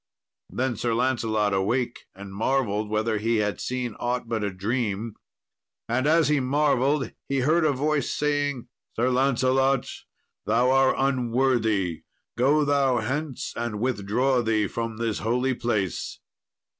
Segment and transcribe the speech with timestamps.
[0.49, 5.13] Then Sir Lancelot awake, and marvelled whether he had seen aught but a dream.
[5.87, 9.87] And as he marvelled, he heard a voice saying, "Sir Lancelot,
[10.47, 12.01] thou are unworthy,
[12.35, 16.17] go thou hence, and withdraw thee from this holy place."